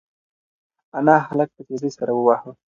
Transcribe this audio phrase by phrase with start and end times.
[0.97, 2.51] انا هلک په تېزۍ سره وواهه.